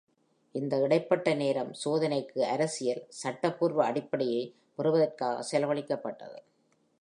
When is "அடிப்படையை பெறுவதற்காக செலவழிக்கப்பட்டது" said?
3.85-6.39